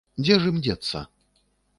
Дзе 0.23 0.37
ж 0.45 0.49
ім 0.53 0.57
дзецца? 0.67 1.03